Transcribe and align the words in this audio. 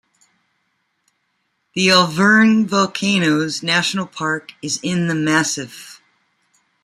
The 1.75 1.91
Auvergne 1.91 2.65
Volcanoes 2.65 3.61
National 3.61 4.07
Park 4.07 4.53
is 4.63 4.79
in 4.81 5.07
the 5.07 5.13
massif. 5.13 6.01